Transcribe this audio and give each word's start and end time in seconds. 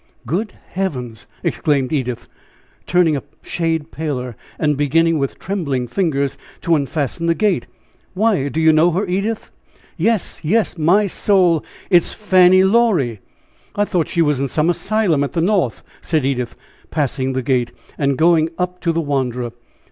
"Good 0.25 0.53
heaven!" 0.71 1.15
exclaimed 1.43 1.93
Edith, 1.93 2.27
turning 2.87 3.15
a 3.15 3.21
shade 3.43 3.91
paler, 3.91 4.35
and 4.57 4.75
beginning, 4.75 5.19
with 5.19 5.37
trembling 5.37 5.85
fingers, 5.87 6.39
to 6.61 6.75
unfasten 6.75 7.27
the 7.27 7.35
gate. 7.35 7.67
"Why, 8.15 8.49
do 8.49 8.59
you 8.59 8.73
know 8.73 8.89
her, 8.93 9.05
Edith?" 9.05 9.51
"Yes! 9.97 10.39
yes! 10.43 10.75
My 10.75 11.05
soul, 11.05 11.63
it 11.91 11.97
is 12.01 12.13
Fanny 12.13 12.63
Laurie! 12.63 13.19
I 13.75 13.85
thought 13.85 14.07
she 14.07 14.23
was 14.23 14.39
in 14.39 14.47
some 14.47 14.71
asylum 14.71 15.23
at 15.23 15.33
the 15.33 15.39
North!" 15.41 15.83
said 16.01 16.25
Edith, 16.25 16.55
passing 16.89 17.33
the 17.33 17.43
gate, 17.43 17.71
and 17.95 18.17
going 18.17 18.49
up 18.57 18.81
to 18.81 18.91
the 18.91 19.01
wanderer. 19.01 19.51